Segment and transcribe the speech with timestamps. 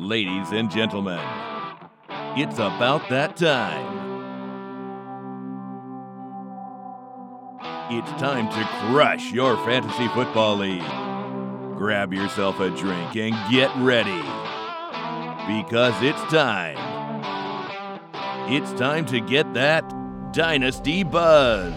[0.00, 1.20] Ladies and gentlemen,
[2.34, 3.98] it's about that time.
[7.90, 10.80] It's time to crush your fantasy football league.
[11.76, 14.22] Grab yourself a drink and get ready.
[15.46, 16.78] Because it's time.
[18.50, 19.84] It's time to get that
[20.32, 21.74] Dynasty Buzz.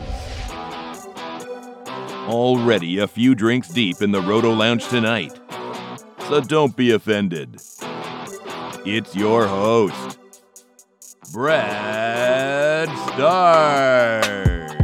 [2.30, 5.38] Already a few drinks deep in the Roto Lounge tonight.
[6.30, 7.60] So don't be offended.
[8.86, 10.20] It's your host,
[11.32, 14.76] Brad Starks.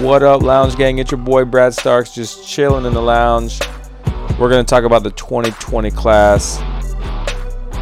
[0.00, 0.96] What up, Lounge Gang?
[0.96, 3.60] It's your boy Brad Starks, just chilling in the lounge.
[4.38, 6.60] We're going to talk about the 2020 class.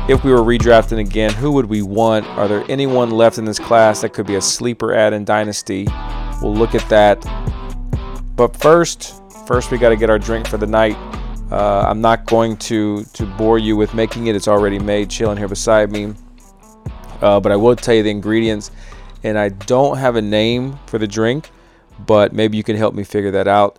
[0.09, 2.27] If we were redrafting again, who would we want?
[2.27, 5.87] Are there anyone left in this class that could be a sleeper ad in Dynasty?
[6.43, 7.25] We'll look at that.
[8.35, 10.97] But first, first we got to get our drink for the night.
[11.51, 14.37] Uh, I'm not going to to bore you with making it.
[14.37, 16.15] It's already made, chilling here beside me.
[17.21, 18.71] Uh, but I will tell you the ingredients,
[19.23, 21.51] and I don't have a name for the drink,
[21.99, 23.79] but maybe you can help me figure that out.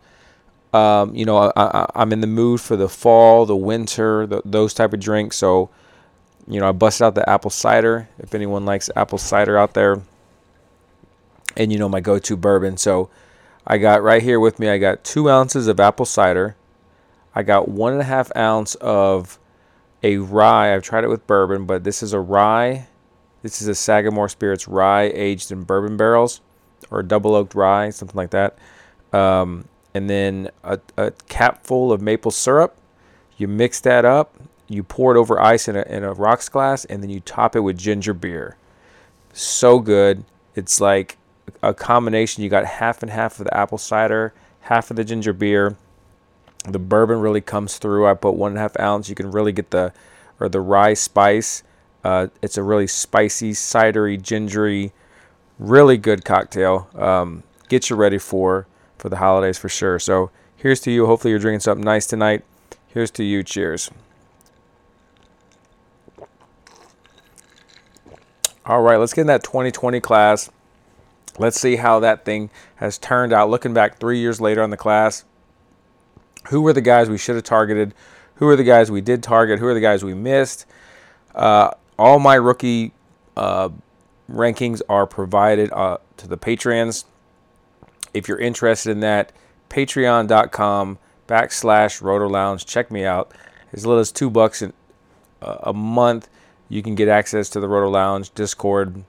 [0.74, 4.74] Um, you know, I, am in the mood for the fall, the winter, the, those
[4.74, 5.38] type of drinks.
[5.38, 5.70] So,
[6.48, 8.08] you know, I busted out the apple cider.
[8.20, 10.02] If anyone likes apple cider out there,
[11.58, 12.78] and you know my go-to bourbon.
[12.78, 13.10] So,
[13.66, 14.70] I got right here with me.
[14.70, 16.56] I got two ounces of apple cider.
[17.34, 19.40] I got one and a half ounce of
[20.04, 20.74] a rye.
[20.74, 22.88] I've tried it with bourbon, but this is a rye.
[23.42, 26.42] This is a Sagamore Spirits rye aged in bourbon barrels
[26.90, 28.58] or double oaked rye, something like that.
[29.14, 32.76] Um, and then a, a cap full of maple syrup.
[33.38, 34.36] You mix that up.
[34.68, 37.56] You pour it over ice in a, in a rocks glass, and then you top
[37.56, 38.56] it with ginger beer.
[39.34, 40.24] So good.
[40.56, 41.18] It's like
[41.62, 42.44] a combination.
[42.44, 45.76] You got half and half of the apple cider, half of the ginger beer
[46.66, 48.08] the bourbon really comes through.
[48.08, 49.10] I put one and a half ounce.
[49.10, 49.94] You can really get the
[50.40, 51.64] or the rye spice.
[52.04, 54.92] Uh, it's a really spicy, cidery, gingery,
[55.60, 56.88] really good cocktail.
[56.96, 60.00] Um, get you ready for for the holidays for sure.
[60.00, 61.06] So here's to you.
[61.06, 62.44] Hopefully you're drinking something nice tonight.
[62.88, 63.44] Here's to you.
[63.44, 63.90] Cheers.
[68.64, 70.52] All right, let's get in that 2020 class.
[71.40, 73.50] Let's see how that thing has turned out.
[73.50, 75.26] Looking back three years later on the class,
[76.50, 77.94] who were the guys we should have targeted?
[78.36, 79.60] Who are the guys we did target?
[79.60, 80.66] Who are the guys we missed?
[81.36, 82.94] Uh, all my rookie
[83.38, 83.70] uh,
[84.30, 87.06] rankings are provided uh, to the Patreons.
[88.14, 89.32] If you're interested in that,
[89.70, 90.98] patreon.com
[91.28, 92.66] backslash roto lounge.
[92.66, 93.32] Check me out.
[93.72, 94.74] As little as two bucks in,
[95.42, 96.28] uh, a month,
[96.68, 99.04] you can get access to the roto lounge Discord.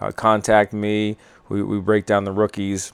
[0.00, 1.16] Uh, contact me.
[1.48, 2.92] We, we break down the rookies,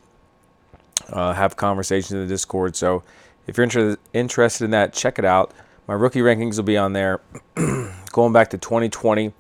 [1.08, 2.76] uh, have conversations in the Discord.
[2.76, 3.02] So
[3.46, 5.52] if you're inter- interested in that, check it out.
[5.86, 7.20] My rookie rankings will be on there.
[8.12, 9.32] Going back to 2020,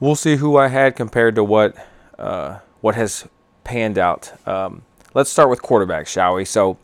[0.00, 1.76] we'll see who I had compared to what
[2.18, 3.26] uh, what has
[3.64, 4.32] panned out.
[4.46, 4.82] Um,
[5.14, 6.44] let's start with quarterback, shall we?
[6.44, 6.78] So,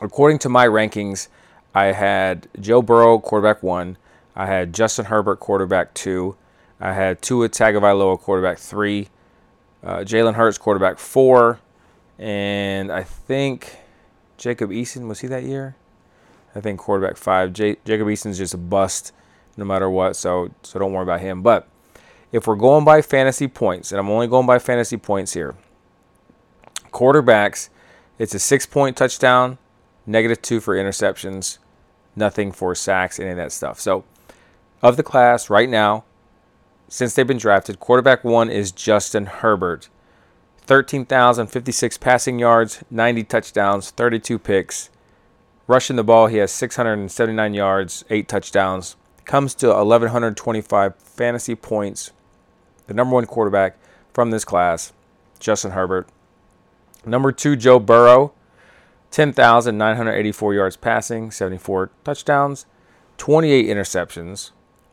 [0.00, 1.28] according to my rankings,
[1.74, 3.96] I had Joe Burrow, quarterback one.
[4.34, 6.36] I had Justin Herbert, quarterback two.
[6.80, 9.08] I had Tua Tagovailoa, quarterback three.
[9.84, 11.60] Uh, Jalen Hurts, quarterback four.
[12.18, 13.76] And I think
[14.42, 15.76] Jacob Eason was he that year?
[16.52, 17.52] I think quarterback five.
[17.52, 19.12] J- Jacob Eason's just a bust,
[19.56, 20.16] no matter what.
[20.16, 21.42] So so don't worry about him.
[21.42, 21.68] But
[22.32, 25.54] if we're going by fantasy points, and I'm only going by fantasy points here,
[26.90, 27.68] quarterbacks,
[28.18, 29.58] it's a six point touchdown,
[30.06, 31.58] negative two for interceptions,
[32.16, 33.78] nothing for sacks, any of that stuff.
[33.78, 34.02] So
[34.82, 36.02] of the class right now,
[36.88, 39.88] since they've been drafted, quarterback one is Justin Herbert.
[40.66, 44.90] 13,056 passing yards, 90 touchdowns, 32 picks.
[45.66, 48.96] Rushing the ball, he has 679 yards, 8 touchdowns.
[49.24, 52.12] Comes to 1,125 fantasy points.
[52.86, 53.76] The number one quarterback
[54.12, 54.92] from this class,
[55.38, 56.08] Justin Herbert.
[57.04, 58.32] Number two, Joe Burrow,
[59.10, 62.66] 10,984 yards passing, 74 touchdowns,
[63.18, 64.50] 28 interceptions.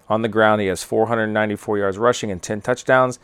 [0.08, 3.20] On the ground, he has 494 yards rushing and 10 touchdowns.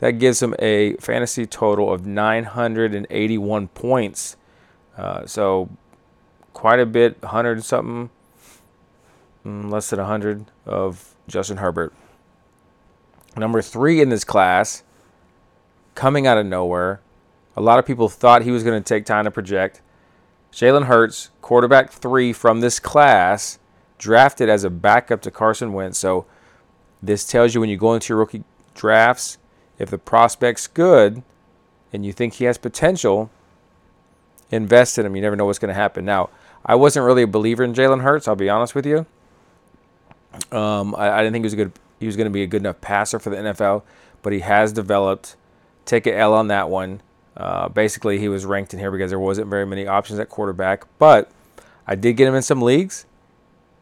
[0.00, 4.36] That gives him a fantasy total of 981 points.
[4.96, 5.68] Uh, so
[6.54, 8.08] quite a bit, 100 something,
[9.44, 11.92] mm, less than 100 of Justin Herbert.
[13.36, 14.82] Number three in this class,
[15.94, 17.02] coming out of nowhere.
[17.54, 19.82] A lot of people thought he was going to take time to project.
[20.50, 23.58] Jalen Hurts, quarterback three from this class,
[23.98, 25.98] drafted as a backup to Carson Wentz.
[25.98, 26.24] So
[27.02, 28.44] this tells you when you go into your rookie
[28.74, 29.36] drafts,
[29.80, 31.22] if the prospect's good
[31.92, 33.30] and you think he has potential,
[34.50, 35.16] invest in him.
[35.16, 36.04] You never know what's going to happen.
[36.04, 36.28] Now,
[36.64, 39.06] I wasn't really a believer in Jalen Hurts, I'll be honest with you.
[40.52, 41.72] Um, I, I, didn't think he was good.
[41.98, 43.82] He was going to be a good enough passer for the NFL,
[44.22, 45.34] but he has developed.
[45.86, 47.00] Take an L on that one.
[47.36, 50.84] Uh, basically, he was ranked in here because there wasn't very many options at quarterback.
[50.98, 51.30] But
[51.86, 53.06] I did get him in some leagues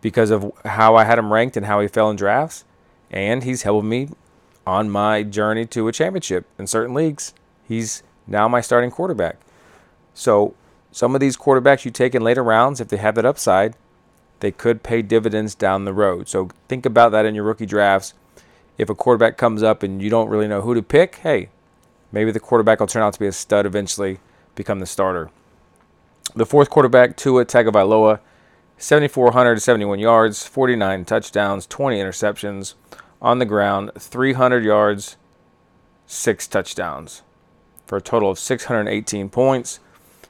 [0.00, 2.64] because of how I had him ranked and how he fell in drafts,
[3.10, 4.08] and he's helped me
[4.68, 7.32] on my journey to a championship in certain leagues.
[7.66, 9.40] He's now my starting quarterback.
[10.12, 10.54] So
[10.92, 13.76] some of these quarterbacks you take in later rounds, if they have that upside,
[14.40, 16.28] they could pay dividends down the road.
[16.28, 18.12] So think about that in your rookie drafts.
[18.76, 21.48] If a quarterback comes up and you don't really know who to pick, hey,
[22.12, 24.20] maybe the quarterback will turn out to be a stud eventually,
[24.54, 25.30] become the starter.
[26.34, 28.20] The fourth quarterback, Tua Tagovailoa,
[28.76, 32.74] 7,471 yards, 49 touchdowns, 20 interceptions
[33.20, 35.16] on the ground, 300 yards,
[36.06, 37.22] six touchdowns
[37.86, 39.80] for a total of 618 points.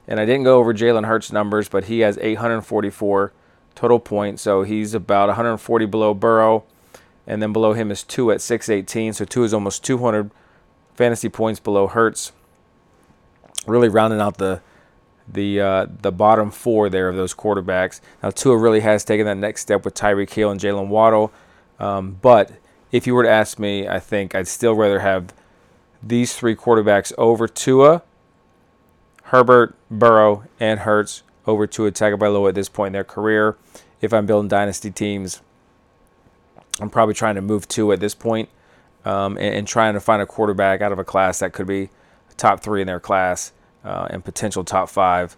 [0.07, 3.31] And I didn't go over Jalen Hurts' numbers, but he has 844
[3.75, 4.41] total points.
[4.41, 6.63] So he's about 140 below Burrow.
[7.27, 9.13] And then below him is Tua at 618.
[9.13, 10.31] So Tua is almost 200
[10.95, 12.31] fantasy points below Hurts.
[13.67, 14.61] Really rounding out the
[15.31, 18.01] the uh, the bottom four there of those quarterbacks.
[18.23, 21.31] Now Tua really has taken that next step with Tyreek Hill and Jaylen Waddle.
[21.79, 22.51] Um, but
[22.91, 25.33] if you were to ask me, I think I'd still rather have
[26.01, 28.03] these three quarterbacks over Tua,
[29.23, 33.57] Herbert, Burrow, and Hurts over Tua Tagovailoa at this point in their career.
[34.01, 35.41] If I'm building dynasty teams,
[36.79, 38.49] I'm probably trying to move Tua at this point,
[39.05, 41.89] um, and, and, trying to find a quarterback out of a class that could be
[42.37, 43.51] top three in their class
[43.83, 45.37] uh, and potential top five,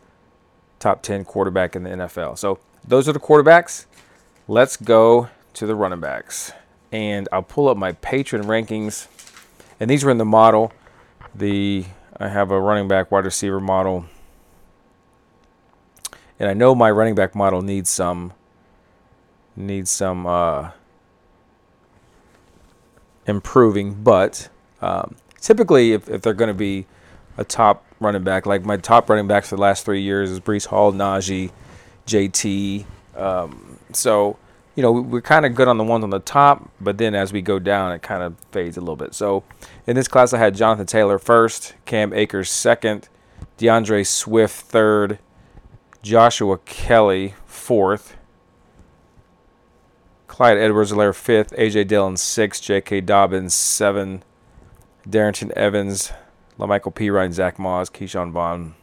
[0.80, 2.38] top 10 quarterback in the NFL.
[2.38, 3.86] So those are the quarterbacks.
[4.48, 6.54] Let's go to the running backs.
[6.92, 9.08] And I'll pull up my Patreon rankings
[9.82, 10.72] and these were in the model.
[11.34, 11.86] The
[12.18, 14.06] I have a running back wide receiver model.
[16.40, 18.34] And I know my running back model needs some
[19.56, 20.70] needs some uh,
[23.26, 24.50] improving, but
[24.84, 26.86] um, typically if, if they're going to be
[27.38, 30.40] a top running back, like my top running backs for the last three years is
[30.40, 31.52] Breece Hall, Najee,
[32.06, 32.86] JT.
[33.16, 34.38] Um, so
[34.76, 37.34] you know, we're kind of good on the ones on the top, but then as
[37.34, 39.14] we go down, it kind of fades a little bit.
[39.14, 39.44] So
[39.86, 43.10] in this class, I had Jonathan Taylor first, Cam Akers second,
[43.58, 45.20] D'Andre Swift third,
[46.02, 48.16] Joshua Kelley fourth,
[50.28, 53.02] Clyde Edwards-Helaire fifth, AJ Dillon sixth, J.K.
[53.02, 54.24] Dobbins seven,
[55.08, 56.14] Darrynton Evans,
[56.58, 58.76] La'Mical Perine, Zach Moss, Ke'Shawn Vaughn.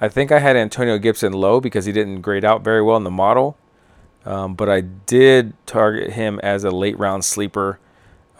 [0.00, 3.04] I think I had Antonio Gibson low because he didn't grade out very well in
[3.04, 3.56] the model.
[4.24, 7.78] Um, but I did target him as a late round sleeper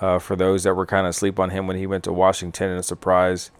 [0.01, 2.71] uh, for those that were kind of asleep on him when he went to Washington
[2.71, 3.51] in a surprise.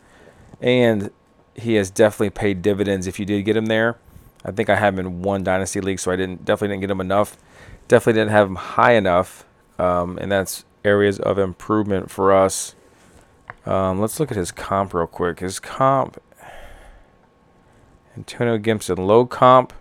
[0.61, 1.11] And
[1.55, 3.99] he has definitely paid dividends if you did get him there.
[4.45, 6.91] I think I have him in one dynasty league, so I didn't definitely didn't get
[6.91, 7.37] him enough.
[7.89, 9.45] Definitely didn't have him high enough,
[9.79, 12.75] um, and that's areas of improvement for us.
[13.67, 15.41] Um, let's look at his comp real quick.
[15.41, 16.23] His comp,
[18.21, 19.73] Antonio Gibson, low comp,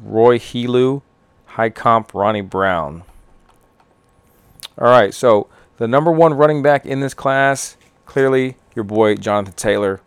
[0.00, 1.02] Roy Helu,
[1.46, 3.02] high comp Ronnie Brown.
[4.78, 7.76] All right, so the number one running back in this class,
[8.06, 10.00] clearly your boy Jonathan Taylor.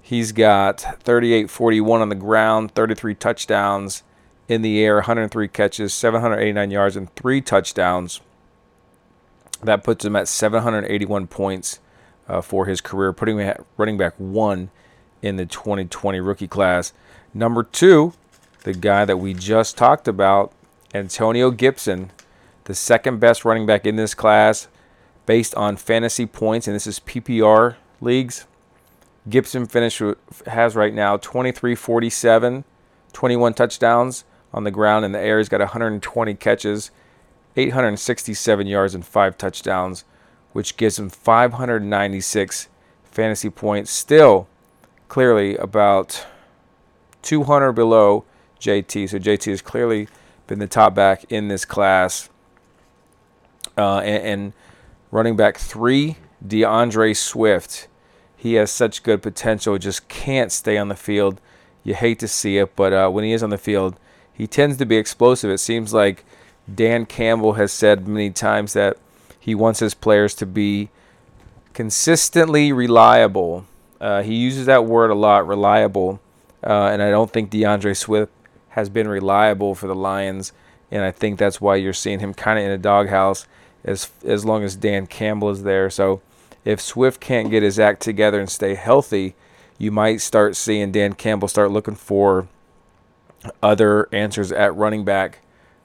[0.00, 4.02] He's got 38 41 on the ground, 33 touchdowns
[4.48, 8.22] in the air, 103 catches, 789 yards, and three touchdowns.
[9.62, 11.80] That puts him at 781 points
[12.28, 14.70] uh, for his career, putting him at running back one
[15.22, 16.92] in the 2020 rookie class.
[17.32, 18.12] Number two,
[18.64, 20.52] the guy that we just talked about,
[20.92, 22.10] Antonio Gibson,
[22.64, 24.68] the second best running back in this class
[25.26, 28.46] based on fantasy points, and this is PPR leagues.
[29.28, 30.02] Gibson finished
[30.46, 32.64] has right now 23 47,
[33.12, 35.38] 21 touchdowns on the ground in the air.
[35.38, 36.90] He's got 120 catches,
[37.56, 40.04] 867 yards, and five touchdowns,
[40.52, 42.68] which gives him 596
[43.04, 43.90] fantasy points.
[43.90, 44.48] Still,
[45.12, 46.24] clearly about
[47.20, 48.24] 200 below
[48.58, 49.10] JT.
[49.10, 50.08] So JT has clearly
[50.46, 52.30] been the top back in this class.
[53.76, 54.52] Uh, and, and,
[55.10, 56.16] running back three,
[56.46, 57.88] D'Andre Swift.
[58.38, 61.42] He has such good potential, just can't stay on the field.
[61.84, 63.98] You hate to see it, but uh, when he is on the field,
[64.32, 65.50] he tends to be explosive.
[65.50, 66.24] It seems like
[66.74, 68.96] Dan Campbell has said many times that
[69.38, 70.88] he wants his players to be
[71.74, 73.66] consistently reliable.
[74.02, 76.20] Uh, he uses that word a lot, reliable.
[76.62, 78.32] Uh, and I don't think D'Andre Swift
[78.70, 80.52] has been reliable for the Lions,
[80.90, 83.46] and I think that's why you're seeing him kind of in a doghouse
[83.84, 85.88] as as long as Dan Campbell is there.
[85.88, 86.20] So
[86.64, 89.34] if Swift can't get his act together and stay healthy,
[89.78, 92.48] you might start seeing Dan Campbell start looking for
[93.62, 95.40] other answers at running back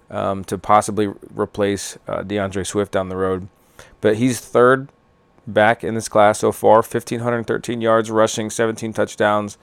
[0.10, 3.48] um, to possibly replace uh, D'Andre Swift down the road.
[4.02, 4.90] But he's third
[5.48, 9.58] back in this class so far 1,513 yards rushing, 17 touchdowns,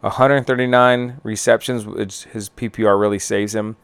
[0.00, 3.76] 139 receptions, which his PPR really saves him.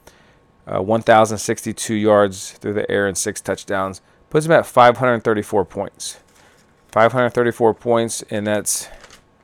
[0.66, 4.00] Uh, 1,062 yards through the air and six touchdowns.
[4.30, 6.18] Puts him at 534 points.
[6.88, 8.88] 534 points, and that's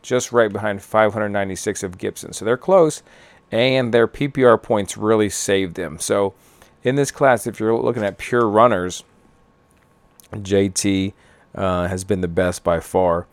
[0.03, 2.33] just right behind 596 of Gibson.
[2.33, 3.03] So they're close,
[3.53, 6.01] and their PPR points really saved them.
[6.01, 6.35] So
[6.83, 9.05] in this class, if you're looking at pure runners,
[10.33, 11.13] JT
[11.55, 13.27] uh, has been the best by far.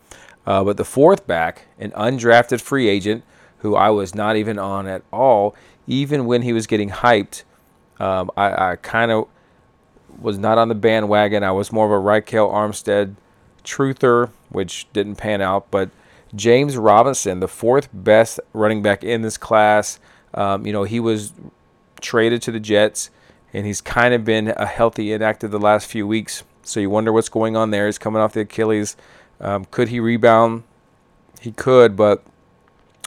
[0.46, 3.24] Uh, but the fourth back, an undrafted free agent
[3.58, 5.54] who I was not even on at all,
[5.86, 7.42] even when he was getting hyped,
[7.98, 9.28] um, I, I kind of
[10.18, 11.42] was not on the bandwagon.
[11.42, 13.14] I was more of a Ryquell Armstead
[13.64, 15.70] truther, which didn't pan out.
[15.70, 15.90] But
[16.34, 19.98] James Robinson, the fourth best running back in this class,
[20.34, 21.32] um, you know, he was
[22.00, 23.10] traded to the Jets,
[23.52, 26.44] and he's kind of been a healthy inactive the last few weeks.
[26.70, 27.86] So you wonder what's going on there.
[27.86, 28.96] He's coming off the Achilles.
[29.40, 30.62] Um, could he rebound?
[31.40, 32.22] He could, but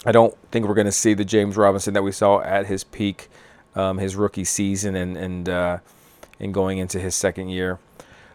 [0.05, 2.83] I don't think we're going to see the James Robinson that we saw at his
[2.83, 3.29] peak,
[3.73, 5.77] um, his rookie season, and and uh,
[6.39, 7.79] and going into his second year.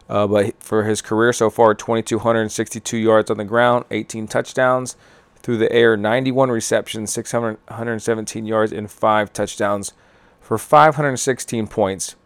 [0.09, 4.97] Uh, but for his career so far, 2,262 yards on the ground, 18 touchdowns
[5.43, 9.93] through the air, 91 receptions, 617 yards, and five touchdowns
[10.41, 12.17] for 516 points.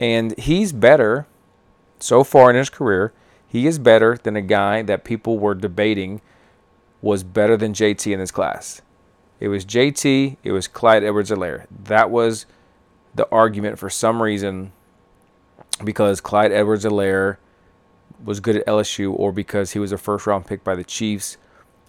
[0.00, 1.28] And he's better
[1.98, 3.12] so far in his career.
[3.46, 6.20] He is better than a guy that people were debating
[7.00, 8.82] was better than JT in this class.
[9.38, 11.66] It was JT, it was Clyde Edwards Helaire.
[11.70, 12.46] That was
[13.14, 14.72] the argument for some reason
[15.82, 17.36] because Clyde Edwards Helaire
[18.24, 21.36] was good at LSU or because he was a first round pick by the Chiefs.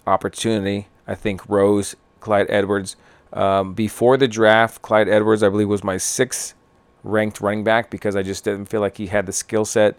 [0.06, 2.96] Opportunity, I think, rose Clyde Edwards.
[3.32, 6.54] Um, before the draft, Clyde Edwards, I believe, was my sixth
[7.06, 9.96] ranked running back because I just didn't feel like he had the skill set.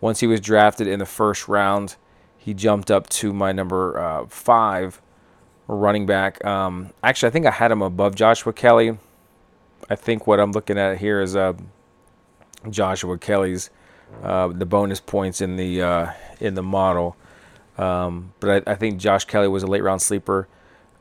[0.00, 1.96] Once he was drafted in the first round,
[2.36, 5.00] he jumped up to my number uh, five
[5.66, 6.44] running back.
[6.44, 8.98] Um, actually, I think I had him above Joshua Kelley.
[9.88, 11.54] I think what I'm looking at here is uh,
[12.68, 13.70] Joshua Kelley's
[14.22, 17.16] uh, the bonus points in the uh, in the model.
[17.76, 20.48] Um, but I, I, think Josh Kelley was a late round sleeper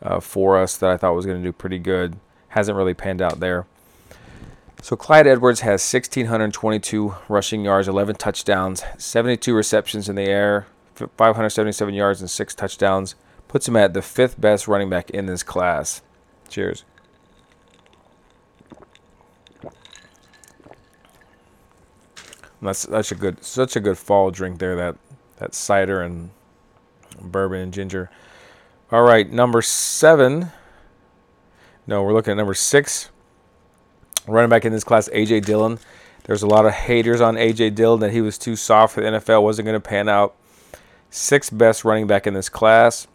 [0.04, 2.18] uh, for us that I thought was going to do pretty good.
[2.50, 3.66] Hasn't really panned out there.
[4.82, 11.94] So Clyde Edwards has 1,622 rushing yards, 11 touchdowns, 72 receptions in the air, 577
[11.94, 13.16] yards, and six touchdowns.
[13.48, 16.02] Puts him at the fifth best running back in this class.
[16.50, 16.84] Cheers.
[22.62, 24.76] That's that's a good such a good fall drink there.
[24.76, 24.96] That
[25.38, 26.32] that cider and
[27.22, 28.10] bourbon and ginger.
[28.92, 30.52] All right, number seven.
[31.86, 33.10] No, we're looking at number six.
[34.28, 35.80] Running back in this class, AJ Dillon.
[36.26, 39.08] There's a lot of haters on AJ Dillon that he was too soft for the
[39.08, 40.36] NFL, wasn't going to pan out.
[41.10, 43.08] Sixth best running back in this class,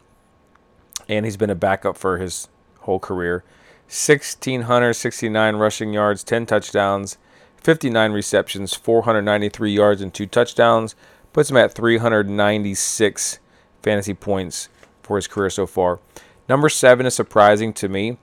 [1.09, 2.49] and he's been a backup for his
[2.81, 3.45] whole career.
[3.87, 7.19] 1,669 rushing yards, 10 touchdowns,
[7.59, 10.95] 59 receptions, 493 yards, and two touchdowns.
[11.35, 13.39] Puts him at 396
[13.83, 14.71] fantasy points
[15.03, 16.01] for his career so far.
[16.49, 18.17] Number seven is surprising to me,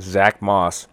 [0.00, 0.86] Zach Moss.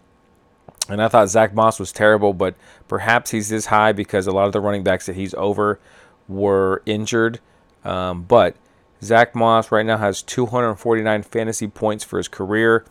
[0.90, 2.56] And I thought Zach Moss was terrible, but
[2.88, 5.80] perhaps he's this high because a lot of the running backs that he's over
[6.28, 7.40] were injured.
[7.86, 8.56] Um, but
[9.02, 12.86] Zach Moss right now has 249 fantasy points for his career,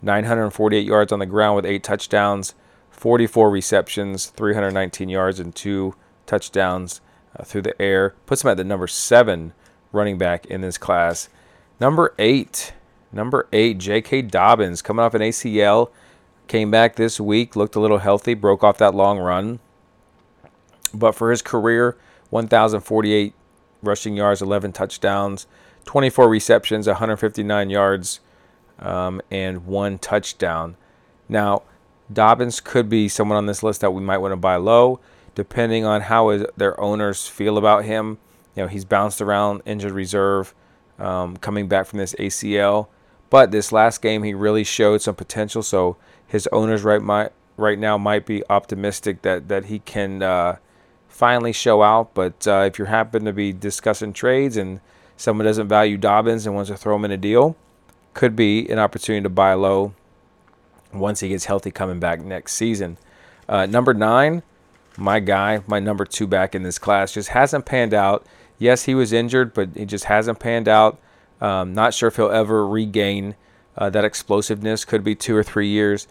[0.00, 2.54] 948 yards on the ground with eight touchdowns.
[3.02, 7.00] 44 receptions, 319 yards, and two touchdowns
[7.36, 8.14] uh, through the air.
[8.26, 9.54] Puts him at the number seven
[9.90, 11.28] running back in this class.
[11.80, 12.74] Number eight,
[13.10, 14.22] number eight, J.K.
[14.22, 15.90] Dobbins coming off an ACL,
[16.48, 19.60] came back this week, looked a little healthy, broke off that long run.
[20.94, 21.96] But for his career,
[22.30, 23.34] 1,048
[23.82, 25.46] rushing yards, 11 touchdowns,
[25.84, 28.20] 24 receptions, 159 yards,
[28.78, 30.76] um, and one touchdown.
[31.28, 31.62] Now,
[32.12, 35.00] Dobbins could be someone on this list that we might want to buy low,
[35.34, 38.18] depending on how is, their owners feel about him.
[38.54, 40.54] You know, he's bounced around injured reserve,
[40.98, 42.88] um, coming back from this ACL.
[43.30, 45.62] But this last game, he really showed some potential.
[45.62, 45.96] So
[46.32, 50.56] his owners right might right now might be optimistic that that he can uh,
[51.06, 52.14] finally show out.
[52.14, 54.80] But uh, if you happen to be discussing trades and
[55.14, 57.54] someone doesn't value Dobbins and wants to throw him in a deal,
[58.14, 59.92] could be an opportunity to buy low
[60.90, 62.96] once he gets healthy coming back next season.
[63.46, 64.42] Uh, number nine,
[64.96, 68.24] my guy, my number two back in this class, just hasn't panned out.
[68.58, 70.98] Yes, he was injured, but he just hasn't panned out.
[71.42, 73.34] Um, not sure if he'll ever regain
[73.76, 74.86] uh, that explosiveness.
[74.86, 76.08] Could be two or three years.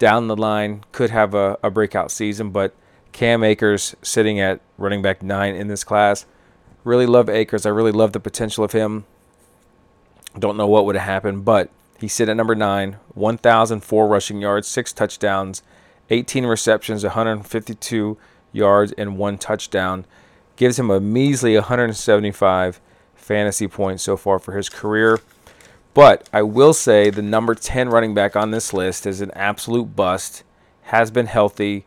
[0.00, 2.74] Down the line could have a, a breakout season, but
[3.12, 6.26] Cam Akers sitting at running back nine in this class.
[6.82, 7.66] Really love Akers.
[7.66, 9.04] I really love the potential of him.
[10.38, 14.66] Don't know what would have happened, but he's sitting at number nine, 1,004 rushing yards,
[14.66, 15.62] six touchdowns,
[16.08, 18.16] 18 receptions, 152
[18.52, 20.06] yards, and one touchdown.
[20.56, 22.80] Gives him a measly 175
[23.14, 25.20] fantasy points so far for his career.
[26.00, 29.94] But I will say the number 10 running back on this list is an absolute
[29.94, 30.44] bust,
[30.84, 31.84] has been healthy.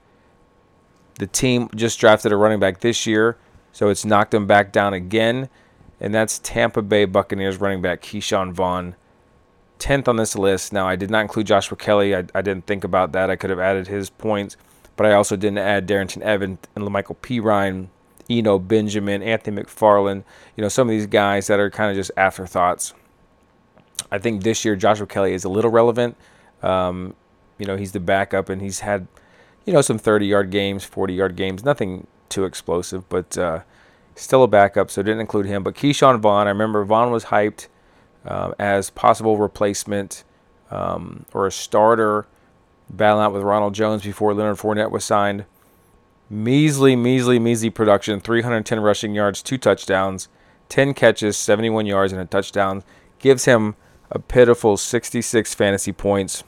[1.18, 3.38] The team just drafted a running back this year,
[3.72, 5.50] so it's knocked him back down again.
[6.00, 8.96] And that's Tampa Bay Buccaneers running back Ke'Shawn Vaughn.
[9.80, 10.72] 10th on this list.
[10.72, 12.16] Now, I did not include Joshua Kelley.
[12.16, 13.32] I, I didn't think about that.
[13.32, 14.58] I could have added his points,
[14.96, 17.40] but I also didn't add Darrynton Evans and Michael P.
[17.40, 17.90] Ryan,
[18.30, 20.24] Eno Benjamin, Anthony McFarland.
[20.56, 22.94] You know, some of these guys that are kind of just afterthoughts.
[24.12, 26.16] I think this year Joshua Kelley is a little relevant.
[26.62, 27.16] Um,
[27.58, 29.08] you know, he's the backup and he's had,
[29.66, 33.62] you know, some 30 yard games, 40 yard games, nothing too explosive, but uh,
[34.16, 35.64] still a backup, so didn't include him.
[35.64, 37.68] But Ke'Shawn Vaughn, I remember Vaughn was hyped
[38.26, 40.24] uh, as possible replacement
[40.72, 42.26] um, or a starter
[42.90, 45.46] battling out with Ronald Jones before Leonard Fournette was signed.
[46.30, 50.30] Measly, measly, measly production 310 rushing yards, two touchdowns,
[50.70, 52.84] 10 catches, 71 yards, and a touchdown.
[53.24, 53.76] Gives him
[54.12, 56.44] a pitiful 66 fantasy points.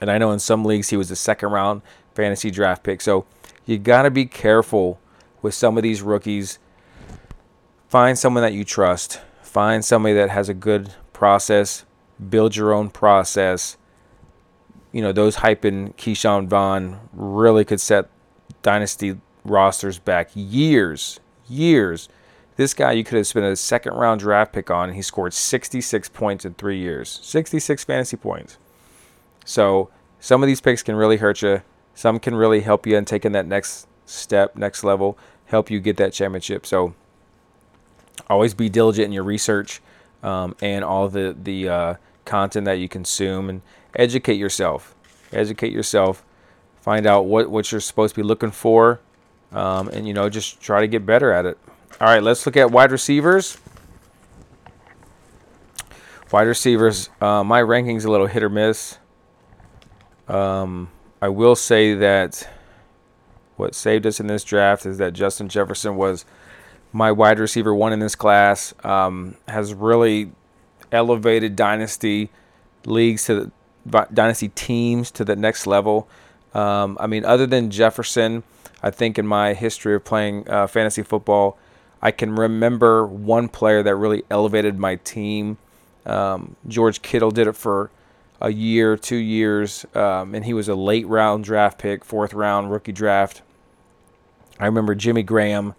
[0.00, 1.82] And I know in some leagues he was a second round
[2.16, 3.00] fantasy draft pick.
[3.00, 3.26] So
[3.64, 4.98] you got to be careful
[5.40, 6.58] with some of these rookies.
[7.86, 9.20] Find someone that you trust.
[9.42, 11.84] Find somebody that has a good process.
[12.28, 13.76] Build your own process.
[14.90, 18.08] You know, those hyping Ke'Shawn Vaughn really could set
[18.62, 22.08] dynasty rosters back years, years.
[22.56, 26.08] This guy you could have spent a second round draft pick on, he scored 66
[26.10, 27.20] points in three years.
[27.22, 28.58] 66 fantasy points.
[29.44, 31.62] So some of these picks can really hurt you.
[31.94, 35.96] Some can really help you in taking that next step, next level, help you get
[35.96, 36.66] that championship.
[36.66, 36.94] So
[38.28, 39.80] always be diligent in your research
[40.22, 43.62] um, and all the the uh, content that you consume, and
[43.94, 44.94] educate yourself.
[45.32, 46.24] Educate yourself.
[46.80, 49.00] Find out what what you're supposed to be looking for,
[49.52, 51.58] um, and you know just try to get better at it.
[52.02, 53.56] All right, let's look at wide receivers.
[56.32, 58.98] Wide receivers, uh, my ranking's a little hit or miss.
[60.26, 62.50] Um, I will say that
[63.54, 66.24] what saved us in this draft is that Justin Jefferson was
[66.92, 68.74] my wide receiver one in this class.
[68.82, 70.32] Um, has really
[70.90, 72.30] elevated dynasty
[72.84, 73.52] leagues to
[73.86, 76.08] the dynasty teams to the next level.
[76.52, 78.42] Um, I mean, other than Jefferson,
[78.82, 81.58] I think in my history of playing uh, fantasy football,
[82.02, 85.58] I can remember one player that really elevated my team.
[86.04, 87.90] Um, George Kittle did it for
[88.40, 92.72] a year, two years, um, and he was a late round draft pick, fourth round
[92.72, 93.42] rookie draft.
[94.58, 95.74] I remember Jimmy Graham,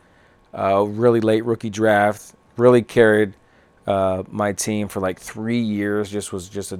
[0.57, 3.33] uh, really late rookie draft, really carried
[3.85, 6.09] uh, my team for like three years.
[6.09, 6.79] Just was just a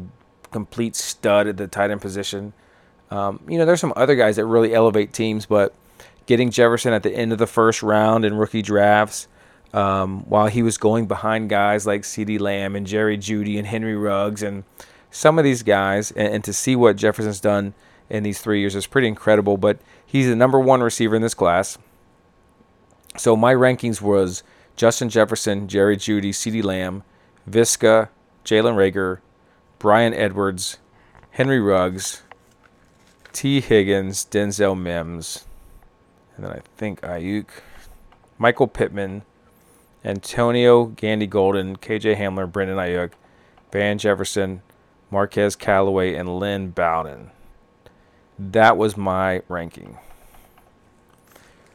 [0.51, 2.53] complete stud at the tight end position.
[3.11, 5.75] Um, you know, there's some other guys that really elevate teams, but
[6.25, 9.27] getting Jefferson at the end of the first round in rookie drafts,
[9.73, 13.95] um, while he was going behind guys like CeeDee Lamb and Jerry Jeudy and Henry
[13.95, 14.63] Ruggs and
[15.09, 17.73] some of these guys, and, and, to see what Jefferson's done
[18.09, 19.57] in these three years is pretty incredible.
[19.57, 21.77] But he's the number one receiver in this class.
[23.17, 24.43] So my rankings was
[24.75, 27.03] Justin Jefferson, Jerry Jeudy, CeeDee Lamb,
[27.49, 28.09] Visca,
[28.43, 29.19] Jalen Reagor,
[29.77, 30.79] Bryan Edwards,
[31.31, 32.23] Henry Ruggs,
[33.31, 35.45] Tee Higgins, Denzel Mims,
[36.35, 37.47] and then I think Aiyuk,
[38.37, 39.23] Michael Pittman,
[40.03, 43.11] Antonio Gandy Golden, KJ Hamler, Brandon Aiyuk,
[43.71, 44.61] Van Jefferson,
[45.09, 47.31] Marquez Callaway, and Lynn Bowden.
[48.37, 49.97] That was my ranking.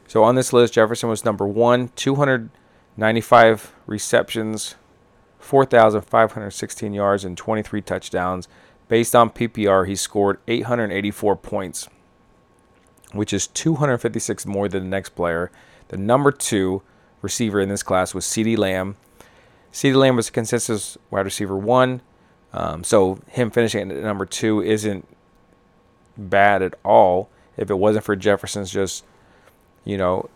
[0.07, 4.75] So on this list, Jefferson was number one, 295 receptions,
[5.39, 8.47] 4,516 yards, and 23 touchdowns.
[8.87, 11.87] Based on PPR, he scored 884 points,
[13.13, 15.51] which is 256 more than the next player.
[15.89, 16.81] The number two
[17.21, 18.95] receiver in this class was CeeDee Lamb.
[19.71, 22.01] CeeDee Lamb was a consensus wide receiver one.
[22.53, 25.07] Um, so him finishing at number two isn't
[26.17, 27.29] bad at all.
[27.57, 29.03] If it wasn't for Jefferson's just,
[29.83, 30.29] you know,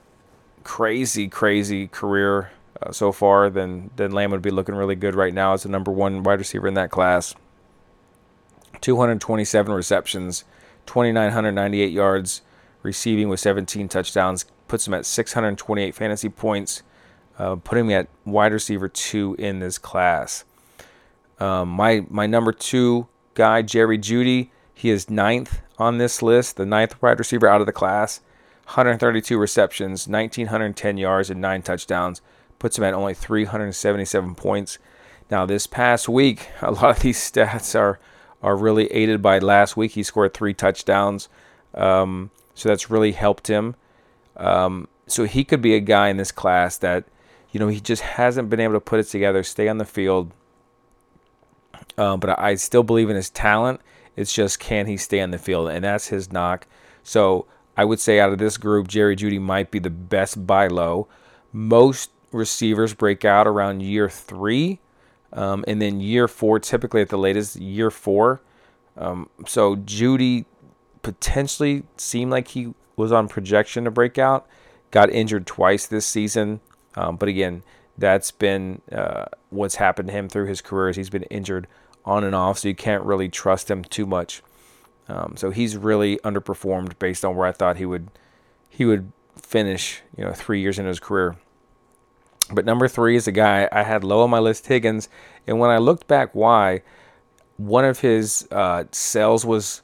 [0.64, 5.34] crazy, crazy career uh, so far, then then Lamb would be looking really good right
[5.34, 7.36] now as the number one wide receiver in that class.
[8.82, 10.44] 227 receptions,
[10.88, 12.42] 2,998 yards
[12.82, 16.82] receiving with 17 touchdowns, puts him at 628 fantasy points,
[17.38, 20.46] uh, putting me at wide receiver two in this class.
[21.40, 26.66] Um, my my number two guy, Jerry Jeudy, He is ninth on this list, the
[26.66, 28.22] ninth wide receiver out of the class.
[28.66, 32.24] 132 receptions, 1,910 yards, and nine touchdowns.
[32.58, 34.80] Puts him at only 377 points.
[35.30, 38.00] Now, this past week, a lot of these stats are
[38.42, 39.92] are really aided by last week.
[39.92, 41.30] He scored three touchdowns,
[41.76, 43.76] um, so that's really helped him.
[44.38, 47.06] Um, so he could be a guy in this class that,
[47.52, 50.32] you know, he just hasn't been able to put it together, stay on the field.
[51.98, 53.82] Um, but I still believe in his talent.
[54.16, 56.68] It's just can he stay on the field, and that's his knock.
[57.04, 60.68] So I would say out of this group, Jerry Jeudy might be the best buy
[60.68, 61.08] low.
[61.52, 64.80] Most receivers break out around year three,
[65.32, 68.42] um, and then year four, typically at the latest, year four.
[68.96, 70.46] Um, so Jeudy
[71.02, 74.48] potentially seemed like he was on projection to break out.
[74.92, 76.60] Got injured twice this season,
[76.96, 77.64] um, but again,
[77.98, 80.90] that's been uh, what's happened to him through his career.
[80.90, 81.68] Is he's been injured
[82.06, 84.44] on and off, so you can't really trust him too much.
[85.08, 88.10] Um, so he's really underperformed based on where I thought he would
[88.70, 90.02] he would finish.
[90.16, 91.38] You know, three years in his career.
[92.52, 95.10] But number three is a guy I had low on my list, Higgins.
[95.48, 96.82] And when I looked back, why
[97.58, 99.82] one of his uh, cells was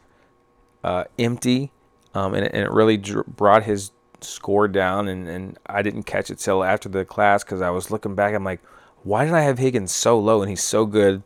[0.83, 1.71] uh, empty,
[2.13, 3.91] um, and, and, it really dr- brought his
[4.21, 5.07] score down.
[5.07, 8.33] And, and I didn't catch it till after the class because I was looking back.
[8.33, 8.61] I'm like,
[9.03, 10.41] why did I have Higgins so low?
[10.41, 11.23] And he's so good.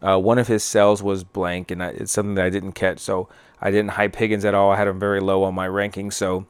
[0.00, 3.00] Uh, one of his cells was blank, and I, it's something that I didn't catch.
[3.00, 3.28] So
[3.60, 4.70] I didn't hype Higgins at all.
[4.70, 6.10] I had him very low on my ranking.
[6.10, 6.46] So,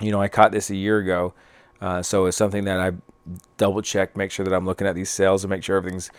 [0.00, 1.34] you know, I caught this a year ago.
[1.80, 2.92] Uh, so it's something that I
[3.56, 6.10] double check, make sure that I'm looking at these sales and make sure everything's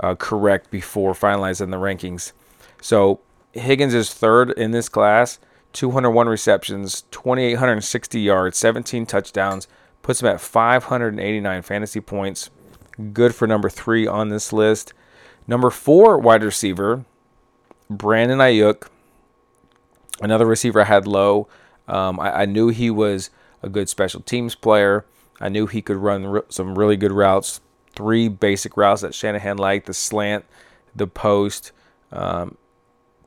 [0.00, 2.32] uh, correct before finalizing the rankings.
[2.80, 3.20] So
[3.52, 5.38] Higgins is third in this class,
[5.74, 9.68] 201 receptions, 2,860 yards, 17 touchdowns,
[10.02, 12.48] puts him at 589 fantasy points.
[13.12, 14.94] Good for number three on this list.
[15.46, 17.04] Number four wide receiver,
[17.90, 18.88] Brandon Aiyuk,
[20.20, 21.48] another receiver I had low.
[21.88, 23.28] Um, I, I, knew he was
[23.62, 25.04] a good special teams player.
[25.40, 27.60] I knew he could run r- some really good routes.
[27.94, 30.46] Three basic routes that Shanahan liked: the slant,
[30.96, 31.72] the post,
[32.10, 32.56] um,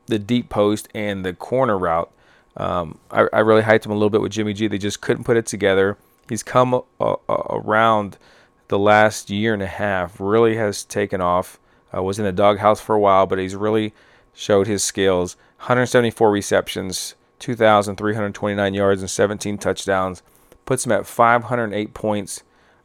[0.06, 2.10] the deep post, and the corner route.
[2.58, 4.66] Um, I, I, really hyped him a little bit with Jimmy G.
[4.66, 5.96] They just couldn't put it together.
[6.28, 8.18] He's come uh, uh, around
[8.66, 10.20] the last year and a half.
[10.20, 11.60] Really has taken off.
[11.96, 13.94] Uh, was in the doghouse for a while, but he's really
[14.34, 15.36] showed his skills.
[15.58, 20.22] 174 receptions, 2,329 yards, and 17 touchdowns.
[20.66, 22.42] Puts him at 508 points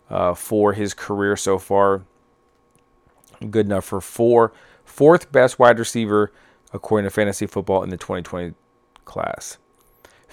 [0.10, 2.04] uh, for his career so far.
[3.50, 4.54] Good enough for four.
[4.86, 6.32] Fourth best wide receiver
[6.72, 8.54] according to fantasy football in the 2020
[9.04, 9.58] class.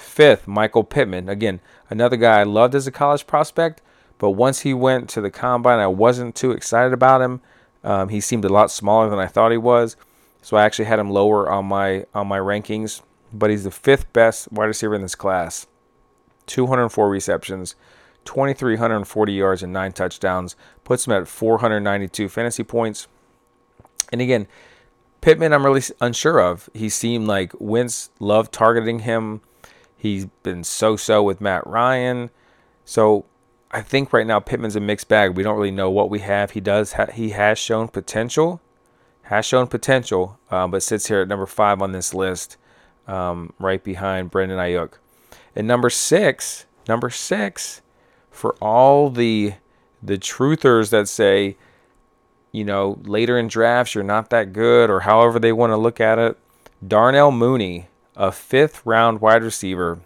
[0.00, 1.28] Fifth, Michael Pittman.
[1.28, 3.82] Again, another guy I loved as a college prospect,
[4.18, 7.40] but once he went to the combine, I wasn't too excited about him.
[7.84, 9.96] Um, he seemed a lot smaller than I thought he was,
[10.42, 13.02] so I actually had him lower on my on my rankings.
[13.32, 15.66] But he's the fifth best wide receiver in this class.
[16.46, 17.76] 204 receptions,
[18.24, 20.56] 2,340 yards, and nine touchdowns.
[20.82, 23.06] Puts him at 492 fantasy points.
[24.10, 24.48] And again,
[25.20, 26.68] Pittman, I'm really unsure of.
[26.74, 29.42] He seemed like Wentz loved targeting him.
[30.00, 32.30] He's been so-so with Matt Ryan.
[32.86, 33.26] So
[33.70, 35.36] I think right now Pittman's a mixed bag.
[35.36, 36.52] We don't really know what we have.
[36.52, 36.94] He does.
[36.94, 38.62] Ha- he has shown potential,
[39.24, 42.56] has shown potential, um, but sits here at number five on this list,
[43.06, 44.94] um, right behind Brandon Aiyuk.
[45.54, 47.82] And number six, number six,
[48.30, 49.52] for all the
[50.02, 51.58] the truthers that say,
[52.52, 56.00] you know, later in drafts you're not that good, or however they want to look
[56.00, 56.38] at it.
[56.88, 57.89] Darnell Mooney,
[58.20, 59.98] a fifth round wide receiver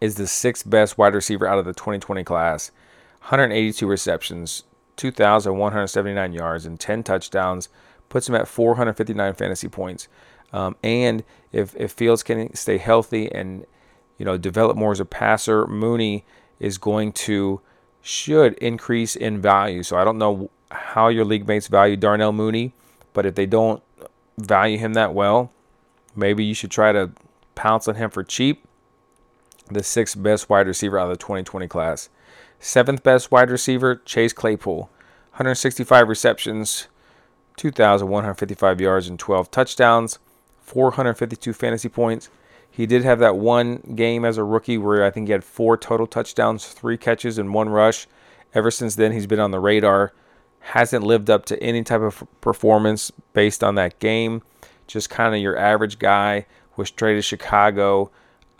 [0.00, 2.70] is the sixth best wide receiver out of the 2020 class.
[3.20, 4.64] 182 receptions,
[4.96, 7.68] 2,179 yards, and 10 touchdowns
[8.08, 10.08] puts him at 459 fantasy points.
[10.54, 13.66] Um, and if, if Fields can stay healthy and
[14.16, 16.24] you know develop more as a passer, Mooney
[16.58, 17.60] is going to
[18.00, 19.82] should increase in value.
[19.82, 22.72] So I don't know how your league mates value Darnell Mooney,
[23.12, 23.82] but if they don't
[24.38, 25.52] value him that well,
[26.14, 27.10] maybe you should try to
[27.54, 28.64] pounce on him for cheap
[29.70, 32.08] the sixth best wide receiver out of the 2020 class.
[32.58, 34.90] Seventh best wide receiver, Chase Claypool.
[35.32, 36.88] 165 receptions,
[37.56, 40.18] 2,155 yards, and 12 touchdowns,
[40.60, 42.28] 452 fantasy points.
[42.70, 45.76] He did have that one game as a rookie where I think he had four
[45.76, 48.06] total touchdowns, three catches, and one rush.
[48.54, 50.12] Ever since then, he's been on the radar.
[50.60, 54.42] Hasn't lived up to any type of performance based on that game.
[54.90, 56.46] Just kind of your average guy.
[56.76, 58.10] Was traded to Chicago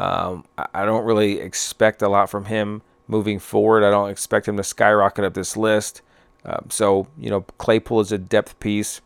[0.01, 3.85] um, I don't really expect a lot from him moving forward.
[3.85, 6.01] I don't expect him to skyrocket up this list.
[6.43, 9.03] Uh, so, you know, Claypool is a depth piece.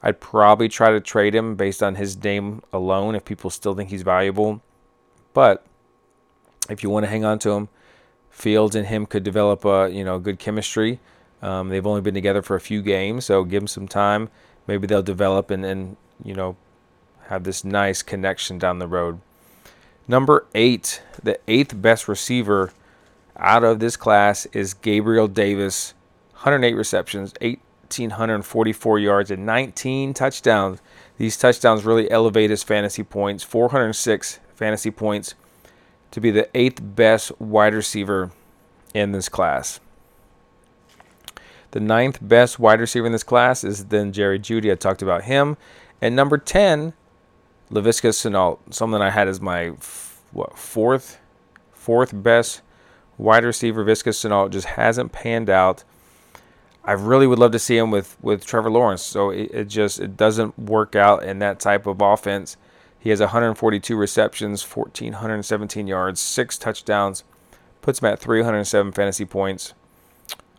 [0.00, 3.90] I'd probably try to trade him based on his name alone if people still think
[3.90, 4.62] he's valuable.
[5.34, 5.66] But
[6.70, 7.68] if you want to hang on to him,
[8.30, 11.00] Fields and him could develop a you know good chemistry.
[11.42, 14.28] Um, they've only been together for a few games, so give them some time.
[14.68, 16.56] Maybe they'll develop and, and you know
[17.28, 19.20] have this nice connection down the road.
[20.06, 22.72] Number eight, the eighth best receiver
[23.36, 25.92] out of this class is Gabriel Davis,
[26.32, 30.80] 108 receptions, 1,844 yards, and 19 touchdowns.
[31.18, 35.34] These touchdowns really elevate his fantasy points, 406 fantasy points
[36.10, 38.30] to be the eighth best wide receiver
[38.94, 39.80] in this class.
[41.72, 44.72] The ninth best wide receiver in this class is then Jerry Jeudy.
[44.72, 45.58] I talked about him.
[46.00, 46.92] And number 10,
[47.70, 49.72] Laviska Shenault, something I had as my
[50.30, 51.18] what fourth
[51.72, 52.62] fourth best
[53.16, 53.84] wide receiver.
[53.84, 55.84] Laviska Shenault just hasn't panned out.
[56.84, 59.02] I really would love to see him with, with Trevor Lawrence.
[59.02, 62.56] So it, it just it doesn't work out in that type of offense.
[62.98, 67.24] He has 142 receptions, 1,417 yards, six touchdowns,
[67.80, 69.72] puts him at 307 fantasy points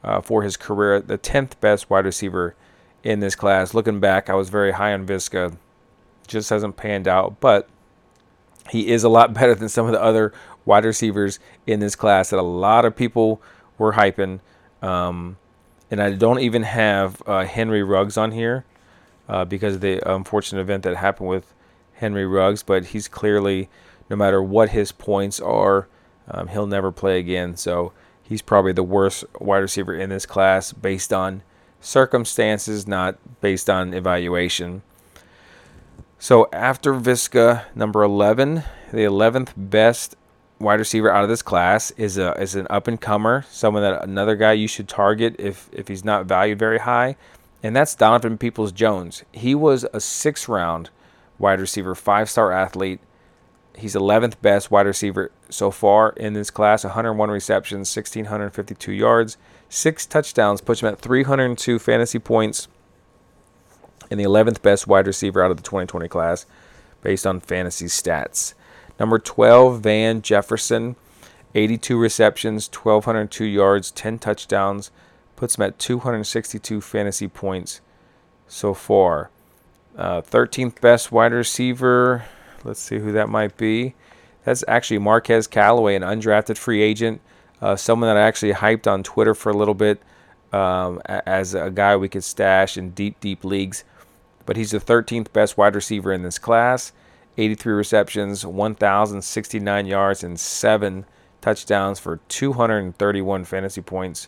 [0.03, 1.01] uh, for his career.
[1.01, 2.55] The 10th best wide receiver
[3.03, 3.73] in this class.
[3.73, 5.57] Looking back, I was very high on Visca.
[6.27, 7.67] Just hasn't panned out, but
[8.69, 10.33] he is a lot better than some of the other
[10.65, 13.41] wide receivers in this class that a lot of people
[13.77, 14.39] were hyping.
[14.81, 15.37] Um,
[15.89, 18.65] and I don't even have uh, Henry Ruggs on here
[19.27, 21.53] uh, because of the unfortunate event that happened with
[21.93, 23.69] Henry Ruggs, but he's clearly,
[24.09, 25.87] no matter what his points are,
[26.29, 27.55] um, he'll never play again.
[27.55, 31.41] So he's probably the worst wide receiver in this class based on
[31.81, 34.81] circumstances, not based on evaluation.
[36.17, 40.15] So after Visca, number 11, the 11th best
[40.59, 44.03] wide receiver out of this class is a is an up and comer, someone that
[44.03, 47.15] another guy you should target if if he's not valued very high,
[47.63, 49.23] and that's Donovan Peoples Jones.
[49.31, 50.89] He was a six round
[51.37, 52.99] wide receiver, five star athlete.
[53.77, 59.37] He's 11th best wide receiver so far in this class 101 receptions, 1,652 yards,
[59.69, 62.67] six touchdowns, puts him at 302 fantasy points,
[64.11, 66.45] and the 11th best wide receiver out of the 2020 class
[67.01, 68.53] based on fantasy stats.
[68.99, 70.95] Number 12, Van Jefferson,
[71.55, 74.91] 82 receptions, 1,202 yards, 10 touchdowns,
[75.35, 77.79] puts him at 262 fantasy points
[78.47, 79.29] so far.
[79.97, 82.25] Uh, 13th best wide receiver.
[82.63, 83.95] Let's see who that might be.
[84.43, 87.21] That's actually Marquez Callaway, an undrafted free agent.
[87.61, 90.01] Uh, someone that I actually hyped on Twitter for a little bit
[90.53, 93.83] um, as a guy we could stash in deep, deep leagues.
[94.45, 96.91] But he's the 13th best wide receiver in this class.
[97.37, 101.05] 83 receptions, 1,069 yards, and seven
[101.41, 104.27] touchdowns for 231 fantasy points.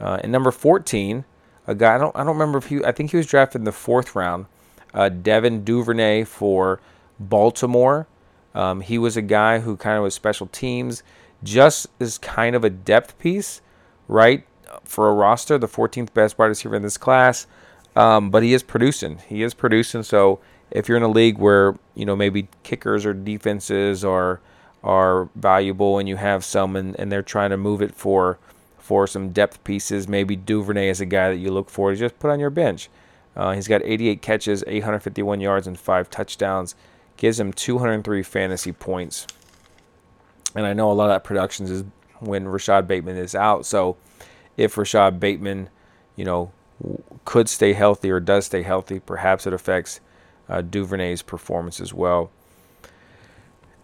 [0.00, 1.24] Uh, and number 14,
[1.66, 3.64] a guy I don't I don't remember if he I think he was drafted in
[3.64, 4.46] the fourth round
[4.94, 6.80] uh, Devin Duvernay for
[7.18, 8.06] Baltimore.
[8.54, 11.02] Um, he was a guy who kind of was special teams,
[11.42, 13.60] just as kind of a depth piece,
[14.08, 14.46] right,
[14.84, 17.46] for a roster, the 14th best wide receiver in this class.
[17.94, 19.18] Um, but he is producing.
[19.28, 20.02] He is producing.
[20.02, 24.40] So if you're in a league where you know maybe kickers or defenses are
[24.82, 28.38] are valuable, and you have some, and, and they're trying to move it for
[28.78, 32.18] for some depth pieces, maybe Duvernay is a guy that you look for to just
[32.18, 32.88] put on your bench.
[33.36, 36.74] Uh, he's got 88 catches, 851 yards, and five touchdowns.
[37.16, 39.26] Gives him 203 fantasy points.
[40.54, 41.84] And I know a lot of that production is
[42.20, 43.66] when Rashod Bateman is out.
[43.66, 43.96] So
[44.56, 45.68] if Rashod Bateman,
[46.16, 46.52] you know,
[47.24, 50.00] could stay healthy or does stay healthy, perhaps it affects
[50.48, 52.30] uh, Duvernay's performance as well.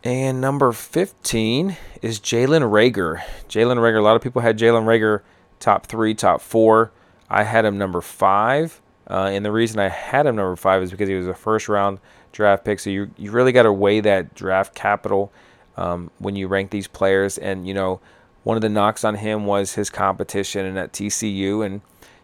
[0.04, 3.22] And number 15 is Jalen Reagor.
[3.48, 5.22] Jalen Reagor, a lot of people had Jalen Reagor
[5.58, 6.92] top three, top four.
[7.28, 8.80] I had him number five.
[9.10, 11.68] Uh, and the reason I had him number five is because he was a first
[11.68, 11.98] round
[12.32, 12.78] draft pick.
[12.78, 15.32] So you, you really got to weigh that draft capital
[15.78, 17.38] um, when you rank these players.
[17.38, 18.00] And, you know,
[18.42, 21.64] one of the knocks on him was his competition and at TCU.
[21.64, 21.80] And,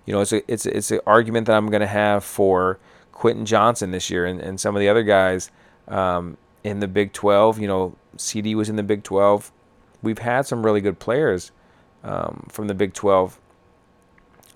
[0.06, 2.78] you know, it's a, it's a, it's an argument that I'm going to have for
[3.12, 5.50] Quentin Johnston this year and, and some of the other guys
[5.88, 7.60] um, in the Big 12.
[7.60, 9.52] You know, CeeDee was in the Big 12.
[10.02, 11.52] We've had some really good players
[12.02, 13.38] um, from the Big 12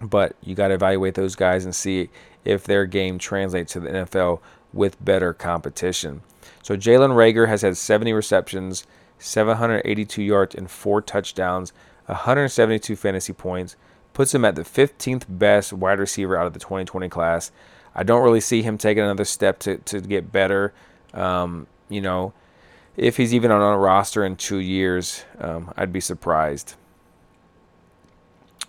[0.00, 2.08] but you got to evaluate those guys and see
[2.44, 4.40] if their game translates to the NFL
[4.72, 6.22] with better competition.
[6.68, 8.86] So Jalen Reagor has had 70 receptions,
[9.18, 11.72] 782 yards, and four touchdowns,
[12.04, 13.74] 172 fantasy points,
[14.12, 17.52] puts him at the 15th best wide receiver out of the 2020 class.
[17.94, 20.74] I don't really see him taking another step to, to get better.
[21.14, 22.34] Um, you know,
[22.98, 26.74] if he's even on a roster in two years, um, I'd be surprised.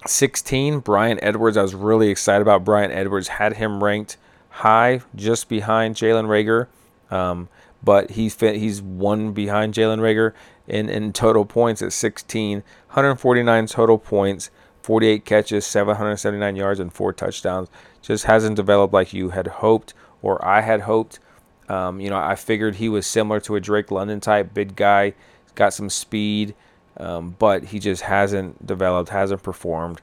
[0.08, 1.58] 16, Bryan Edwards.
[1.58, 3.28] I was really excited about Bryan Edwards.
[3.28, 4.16] Had him ranked
[4.48, 6.68] high, just behind Jalen Reagor.
[7.14, 7.50] Um,
[7.84, 10.34] but he's he's one behind Jalen Reagor
[10.68, 17.14] in, in total points at 16, 149 total points, 48 catches, 779 yards, and four
[17.14, 17.70] touchdowns.
[18.02, 21.20] Just hasn't developed like you had hoped or I had hoped.
[21.68, 25.14] Um, you know, I figured he was similar to a Drake London type, big guy,
[25.56, 26.56] got some speed,
[26.98, 30.02] um, but he just hasn't developed, hasn't performed.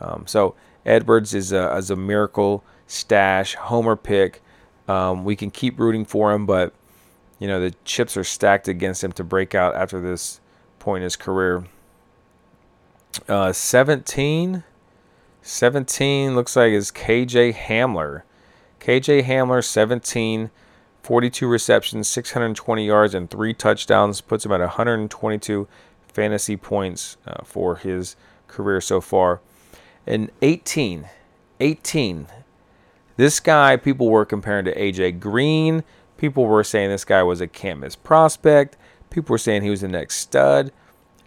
[0.00, 0.54] Um, so
[0.86, 4.42] Edwards is a, is a miracle stash, homer pick.
[4.86, 6.72] Um, we can keep rooting for him, but
[7.38, 10.40] you know the chips are stacked against him to break out after this
[10.78, 11.64] point in his career.
[13.28, 14.62] Uh, 17,
[15.42, 18.22] 17 looks like is KJ Hamler.
[18.80, 20.50] KJ Hamler, 17,
[21.02, 25.66] 42 receptions, 620 yards, and three touchdowns, puts him at 122
[26.06, 29.40] fantasy points uh, for his career so far.
[30.06, 31.08] And 18,
[31.60, 32.26] 18.
[33.16, 35.82] This guy, people were comparing to AJ Green.
[36.18, 38.76] People were saying this guy was a can't prospect.
[39.08, 40.72] People were saying he was the next stud.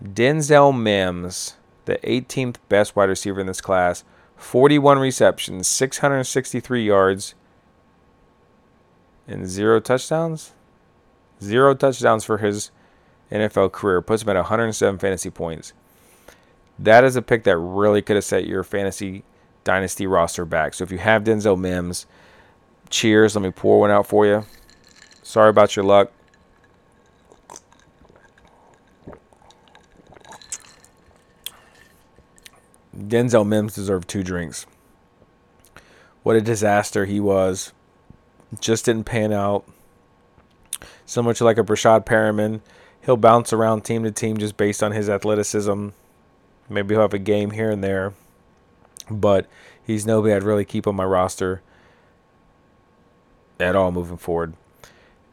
[0.04, 4.04] Denzel Mims, the 18th best wide receiver in this class,
[4.36, 7.36] 41 receptions, 663 yards,
[9.28, 10.52] and zero touchdowns.
[11.42, 12.70] Zero touchdowns for his
[13.32, 15.74] NFL career puts him at 107 fantasy points.
[16.78, 19.24] That is a pick that really could have set your fantasy
[19.64, 20.74] dynasty roster back.
[20.74, 22.08] So if you have Denzel Mims,
[22.90, 23.36] cheers.
[23.36, 24.46] Let me pour one out for you.
[25.32, 26.12] Sorry about your luck.
[32.94, 34.66] Denzel Mims deserved two drinks.
[36.24, 37.72] What a disaster he was.
[38.60, 39.64] Just didn't pan out.
[41.06, 42.60] So much like a Breshad Perriman.
[43.06, 45.92] He'll bounce around team to team just based on his athleticism.
[46.68, 48.12] Maybe he'll have a game here and there.
[49.10, 49.48] But
[49.82, 51.62] he's nobody I'd really keep on my roster
[53.62, 54.56] at all moving forward.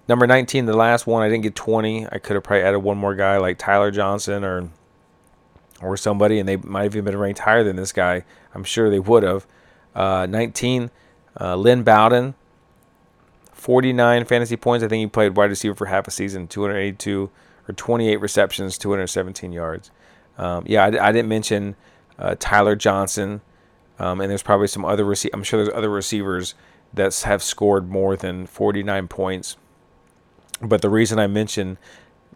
[0.09, 2.07] Number 19, the last one, I didn't get 20.
[2.07, 4.71] I could have probably added one more guy like Tyler Johnson or
[5.81, 8.25] or somebody, and they might have even been ranked higher than this guy.
[8.53, 9.47] I'm sure they would have.
[9.95, 10.91] Uh, 19,
[11.41, 12.35] uh, Lynn Bowden,
[13.53, 14.85] 49 fantasy points.
[14.85, 17.31] I think he played wide receiver for half a season, 282
[17.69, 19.91] or 28 receptions, 217 yards.
[20.37, 21.77] Um, yeah, I, I, didn't mention
[22.19, 23.41] uh, Tyler Johnson,
[23.99, 26.55] um, and there's probably some other rece- I'm sure there's other receivers
[26.95, 29.57] that have scored more than 49 points.
[30.61, 31.77] But the reason I mentioned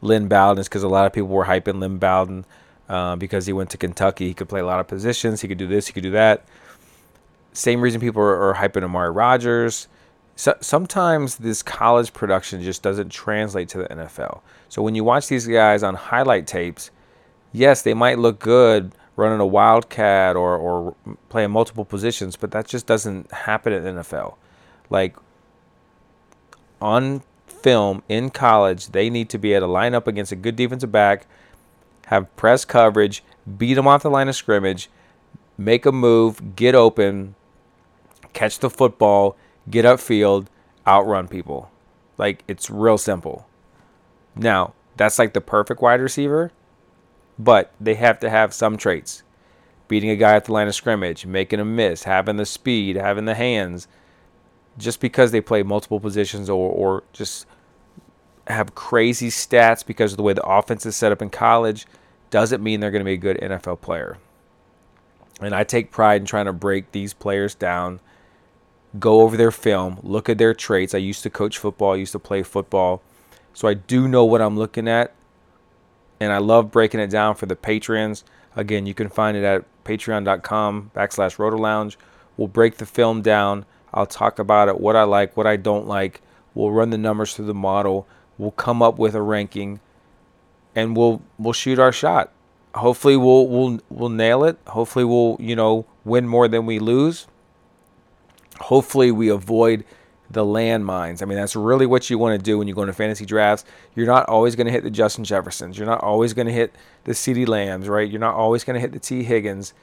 [0.00, 2.44] Lynn Bowden is because a lot of people were hyping Lynn Bowden
[2.88, 4.28] uh, because he went to Kentucky.
[4.28, 5.40] He could play a lot of positions.
[5.40, 5.86] He could do this.
[5.86, 6.44] He could do that.
[7.52, 9.88] Same reason people are, are hyping Amari Rogers.
[10.34, 14.40] So, sometimes this college production just doesn't translate to the NFL.
[14.68, 16.90] So when you watch these guys on highlight tapes,
[17.52, 20.94] yes, they might look good running a wildcat or, or
[21.28, 24.36] playing multiple positions, but that just doesn't happen in the NFL.
[24.88, 25.16] Like
[26.80, 27.22] on
[27.62, 30.92] film in college, they need to be able to line up against a good defensive
[30.92, 31.26] back,
[32.06, 33.22] have press coverage,
[33.58, 34.90] beat them off the line of scrimmage,
[35.56, 37.34] make a move, get open,
[38.32, 39.36] catch the football,
[39.70, 40.46] get upfield,
[40.86, 41.70] outrun people.
[42.18, 43.46] Like it's real simple.
[44.34, 46.52] Now, that's like the perfect wide receiver,
[47.38, 49.22] but they have to have some traits.
[49.88, 53.24] Beating a guy at the line of scrimmage, making a miss, having the speed, having
[53.24, 53.88] the hands,
[54.78, 57.46] just because they play multiple positions or, or just
[58.46, 61.86] have crazy stats because of the way the offense is set up in college
[62.30, 64.18] doesn't mean they're going to be a good NFL player.
[65.40, 68.00] And I take pride in trying to break these players down,
[68.98, 70.94] go over their film, look at their traits.
[70.94, 73.02] I used to coach football, I used to play football.
[73.52, 75.12] So I do know what I'm looking at.
[76.20, 78.24] And I love breaking it down for the patrons.
[78.54, 81.98] Again, you can find it at patreon.com backslash roto lounge.
[82.36, 85.86] We'll break the film down I'll talk about it, what I like, what I don't
[85.86, 86.22] like.
[86.54, 88.06] We'll run the numbers through the model.
[88.38, 89.80] We'll come up with a ranking,
[90.74, 92.32] and we'll we'll shoot our shot.
[92.74, 94.58] Hopefully, we'll we'll we'll nail it.
[94.68, 97.26] Hopefully, we'll you know win more than we lose.
[98.60, 99.84] Hopefully, we avoid
[100.30, 101.22] the landmines.
[101.22, 103.64] I mean, that's really what you want to do when you go into fantasy drafts.
[103.94, 105.76] You're not always going to hit the Justin Jeffersons.
[105.76, 106.74] You're not always going to hit
[107.04, 108.10] the CeeDee Lambs, right?
[108.10, 109.74] You're not always going to hit the Tee Higgins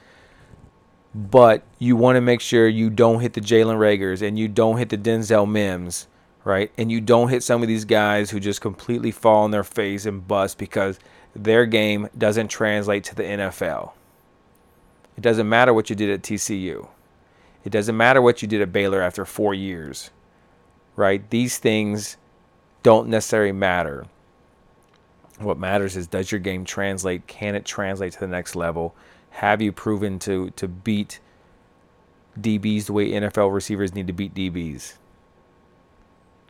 [1.13, 4.77] but you want to make sure you don't hit the Jalen Reagors and you don't
[4.77, 6.07] hit the Denzel Mims,
[6.43, 6.71] right?
[6.77, 10.05] And you don't hit some of these guys who just completely fall on their face
[10.05, 10.99] and bust because
[11.35, 13.93] their game doesn't translate to the NFL.
[15.17, 16.87] It doesn't matter what you did at TCU.
[17.65, 20.11] It doesn't matter what you did at Baylor after four years,
[20.95, 21.27] right?
[21.29, 22.17] These things
[22.83, 24.05] don't necessarily matter.
[25.39, 27.27] What matters is does your game translate?
[27.27, 28.95] Can it translate to the next level?
[29.39, 31.21] Have you proven to to beat
[32.39, 34.95] DBs the way NFL receivers need to beat DBs?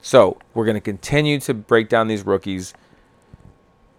[0.01, 2.73] So we're going to continue to break down these rookies.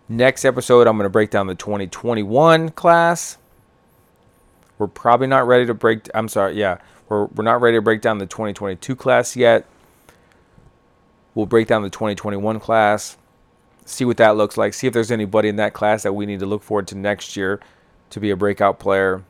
[0.08, 3.38] Next episode, I'm going to break down the 2021 class.
[4.76, 6.08] We're probably not ready to break.
[6.12, 6.78] I'm sorry, yeah,
[7.08, 9.66] we're we're not ready to break down the 2022 class yet.
[11.36, 13.16] We'll break down the 2021 class,
[13.84, 16.40] see what that looks like, see if there's anybody in that class that we need
[16.40, 17.60] to look forward to next year
[18.10, 19.24] to be a breakout player.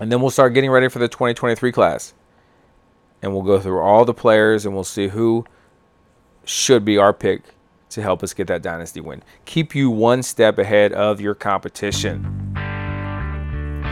[0.00, 2.14] And then we'll start getting ready for the 2023 class.
[3.22, 5.44] And we'll go through all the players and we'll see who
[6.44, 7.42] should be our pick
[7.90, 9.22] to help us get that dynasty win.
[9.44, 12.24] Keep you one step ahead of your competition.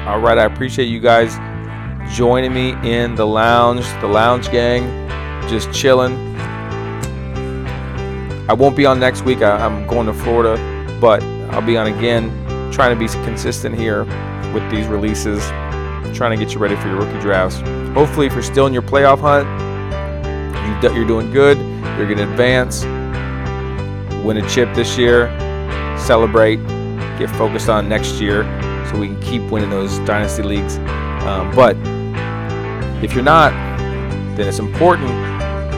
[0.06, 1.36] All right, I appreciate you guys
[2.14, 5.08] joining me in the lounge, the lounge gang,
[5.48, 6.14] just chilling.
[8.48, 9.42] I won't be on next week.
[9.42, 10.56] I, am going to Florida,
[11.00, 14.04] but I'll be on again, trying to be consistent here
[14.52, 15.42] with these releases,
[16.16, 17.60] trying to get you ready for your rookie drafts.
[17.94, 19.46] Hopefully, if you're still in your playoff hunt,
[20.82, 21.58] you're doing good.
[21.96, 22.82] You're going to advance,
[24.24, 25.28] win a chip this year,
[25.98, 26.56] celebrate,
[27.18, 28.44] get focused on next year
[28.90, 30.76] so we can keep winning those dynasty leagues.
[31.26, 31.74] Um, but
[33.02, 33.52] if you're not,
[34.36, 35.08] then it's important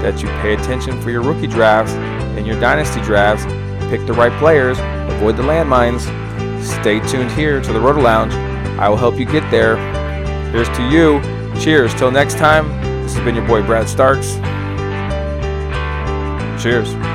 [0.02, 3.44] that you pay attention for your rookie drafts and your dynasty drafts.
[3.90, 4.78] Pick the right players,
[5.14, 6.06] avoid the landmines.
[6.68, 8.34] Stay tuned here to the Roto Lounge.
[8.78, 9.76] I will help you get there.
[10.50, 11.20] Here's to you.
[11.60, 11.94] Cheers.
[11.94, 12.68] Till next time,
[13.02, 14.34] this has been your boy Brad Starks.
[16.62, 17.07] Cheers.